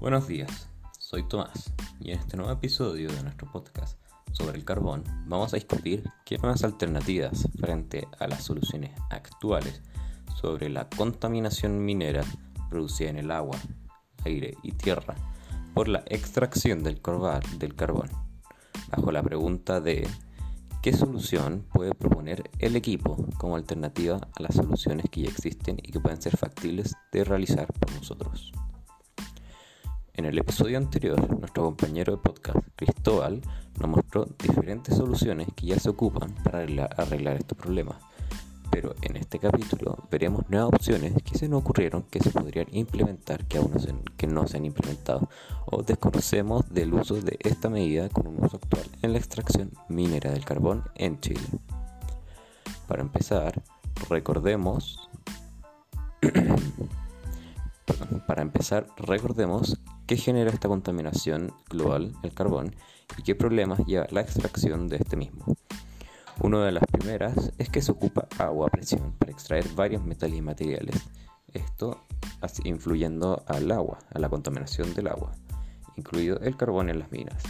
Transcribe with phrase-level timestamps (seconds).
[0.00, 0.66] Buenos días,
[0.98, 3.98] soy Tomás y en este nuevo episodio de nuestro podcast
[4.32, 9.82] sobre el carbón vamos a discutir qué nuevas alternativas frente a las soluciones actuales
[10.40, 12.24] sobre la contaminación minera
[12.70, 13.58] producida en el agua,
[14.24, 15.16] aire y tierra
[15.74, 17.02] por la extracción del,
[17.58, 18.08] del carbón,
[18.90, 20.08] bajo la pregunta de
[20.80, 25.92] ¿Qué solución puede proponer el equipo como alternativa a las soluciones que ya existen y
[25.92, 28.50] que pueden ser factibles de realizar por nosotros?
[30.20, 33.40] En el episodio anterior, nuestro compañero de podcast, Cristóbal,
[33.78, 37.96] nos mostró diferentes soluciones que ya se ocupan para arreglar estos problemas.
[38.70, 43.46] Pero en este capítulo veremos nuevas opciones que se nos ocurrieron que se podrían implementar
[43.46, 43.94] que aún no se,
[44.26, 45.26] no se han implementado
[45.64, 50.32] o desconocemos del uso de esta medida con un uso actual en la extracción minera
[50.32, 51.48] del carbón en Chile.
[52.86, 53.62] Para empezar,
[54.10, 55.08] recordemos
[58.26, 59.80] para empezar, recordemos
[60.10, 62.74] qué genera esta contaminación global, el carbón,
[63.16, 65.44] y qué problemas lleva la extracción de este mismo.
[66.40, 70.36] Una de las primeras es que se ocupa agua a presión para extraer varios metales
[70.36, 70.96] y materiales,
[71.54, 72.00] esto
[72.64, 75.30] influyendo al agua, a la contaminación del agua,
[75.94, 77.40] incluido el carbón en las minas.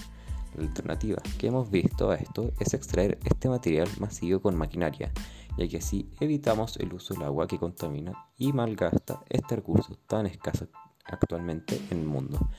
[0.54, 5.10] La alternativa que hemos visto a esto es extraer este material masivo con maquinaria,
[5.56, 10.26] ya que así evitamos el uso del agua que contamina y malgasta este recurso tan
[10.26, 10.68] escaso
[11.10, 12.50] actualmente en el mundo,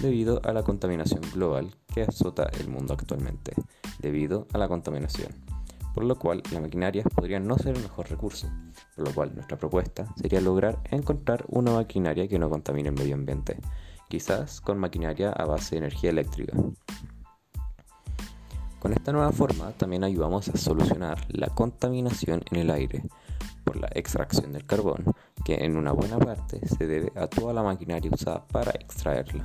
[0.00, 3.54] debido a la contaminación global que azota el mundo actualmente,
[4.00, 5.32] debido a la contaminación
[5.94, 8.48] por lo cual la maquinaria podría no ser el mejor recurso,
[8.96, 13.14] por lo cual nuestra propuesta sería lograr encontrar una maquinaria que no contamine el medio
[13.14, 13.58] ambiente,
[14.08, 16.56] quizás con maquinaria a base de energía eléctrica.
[18.80, 23.04] Con esta nueva forma también ayudamos a solucionar la contaminación en el aire
[23.62, 25.04] por la extracción del carbón,
[25.44, 29.44] que en una buena parte se debe a toda la maquinaria usada para extraerla,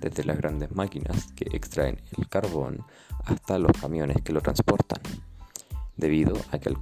[0.00, 2.84] desde las grandes máquinas que extraen el carbón
[3.24, 5.00] hasta los camiones que lo transportan
[5.96, 6.74] debido a que,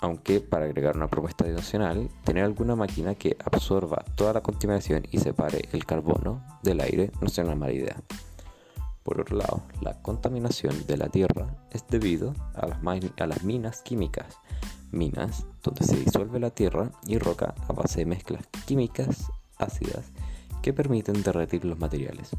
[0.00, 5.18] aunque para agregar una propuesta adicional, tener alguna máquina que absorba toda la contaminación y
[5.18, 7.96] separe el carbono del aire no sería una mala idea.
[9.02, 12.66] Por otro lado, la contaminación de la tierra es debido a
[13.26, 14.36] las minas químicas,
[14.96, 20.10] minas donde se disuelve la tierra y roca a base de mezclas químicas ácidas
[20.62, 22.30] que permiten derretir los materiales,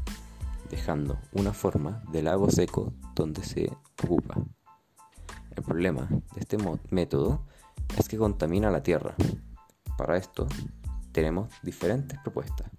[0.70, 3.70] dejando una forma de lago seco donde se
[4.02, 4.34] ocupa.
[5.56, 6.58] El problema de este
[6.90, 7.46] método
[7.96, 9.14] es que contamina la tierra.
[9.96, 10.46] Para esto
[11.12, 12.70] tenemos diferentes propuestas.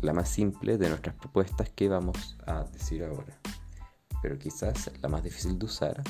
[0.00, 3.38] La más simple de nuestras propuestas que vamos a decir ahora,
[4.22, 6.02] pero quizás la más difícil de usar,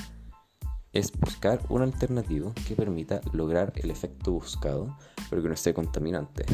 [0.92, 4.96] es buscar un alternativo que permita lograr el efecto buscado,
[5.28, 6.44] pero que no esté contaminante.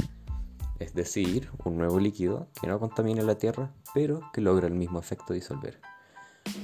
[0.79, 4.99] Es decir, un nuevo líquido que no contamine la tierra, pero que logre el mismo
[4.99, 5.81] efecto disolver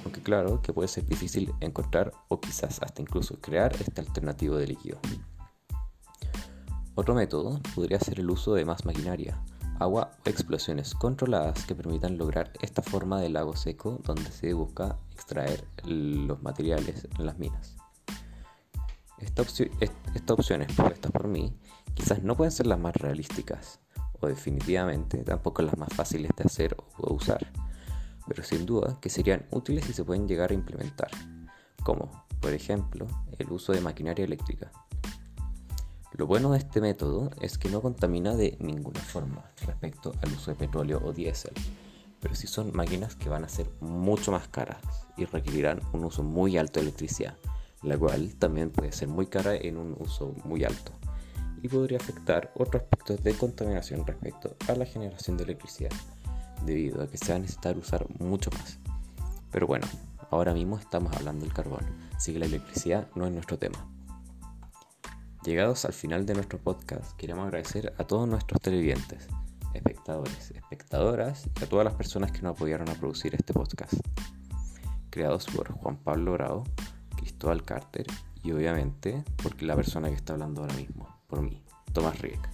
[0.04, 4.66] aunque claro que puede ser difícil encontrar o quizás hasta incluso crear este alternativo de
[4.66, 4.98] líquido.
[6.94, 9.42] Otro método podría ser el uso de más maquinaria,
[9.82, 14.96] agua o explosiones controladas que permitan lograr esta forma de lago seco donde se busca
[15.12, 17.76] extraer los materiales en las minas.
[19.18, 19.62] estas
[20.30, 21.54] opciones propuestas por mí
[21.94, 23.80] quizás no pueden ser las más realísticas
[24.20, 27.52] o definitivamente tampoco las más fáciles de hacer o usar
[28.26, 31.10] pero sin duda que serían útiles y se pueden llegar a implementar,
[31.82, 33.06] como, por ejemplo,
[33.38, 34.70] el uso de maquinaria eléctrica.
[36.14, 40.50] Lo bueno de este método es que no contamina de ninguna forma respecto al uso
[40.50, 41.54] de petróleo o diésel,
[42.20, 44.82] pero sí son máquinas que van a ser mucho más caras
[45.16, 47.38] y requerirán un uso muy alto de electricidad,
[47.82, 50.92] la cual también puede ser muy cara en un uso muy alto
[51.62, 55.92] y podría afectar otros aspectos de contaminación respecto a la generación de electricidad
[56.66, 58.78] debido a que se va a necesitar usar mucho más.
[59.50, 59.86] Pero bueno,
[60.30, 61.84] ahora mismo estamos hablando del carbón,
[62.14, 63.88] así que la electricidad no es nuestro tema.
[65.44, 69.26] Llegados al final de nuestro podcast, queremos agradecer a todos nuestros televidentes,
[69.74, 73.94] espectadores, espectadoras y a todas las personas que nos apoyaron a producir este podcast.
[75.10, 76.64] Creados por Juan Pablo Bravo,
[77.16, 78.06] Cristóbal Carter
[78.44, 81.60] y obviamente porque la persona que está hablando ahora mismo, por mí,
[81.92, 82.48] Tomás Rieck.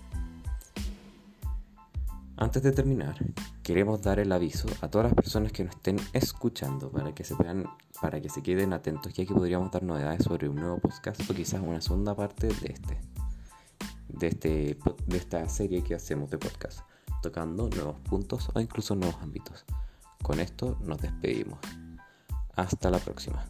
[2.39, 3.19] Antes de terminar,
[3.69, 7.37] queremos dar el aviso a todas las personas que nos estén escuchando para que se
[7.37, 7.67] puedan,
[8.01, 11.35] para que se queden atentos, ya que podríamos dar novedades sobre un nuevo podcast o
[11.35, 12.99] quizás una segunda parte de este,
[14.09, 16.81] de este, de esta serie que hacemos de podcast,
[17.21, 19.67] tocando nuevos puntos o incluso nuevos ámbitos.
[20.23, 21.59] Con esto nos despedimos.
[22.57, 23.45] Hasta la próxima.